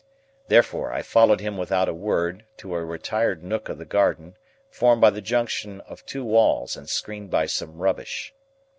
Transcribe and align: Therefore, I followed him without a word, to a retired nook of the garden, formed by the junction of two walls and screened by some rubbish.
Therefore, 0.47 0.91
I 0.91 1.03
followed 1.03 1.41
him 1.41 1.57
without 1.59 1.87
a 1.87 1.93
word, 1.93 2.45
to 2.57 2.73
a 2.73 2.83
retired 2.83 3.43
nook 3.43 3.69
of 3.69 3.77
the 3.77 3.85
garden, 3.85 4.35
formed 4.71 4.99
by 4.99 5.11
the 5.11 5.21
junction 5.21 5.79
of 5.81 6.03
two 6.07 6.25
walls 6.25 6.75
and 6.75 6.89
screened 6.89 7.29
by 7.29 7.45
some 7.45 7.77
rubbish. 7.77 8.33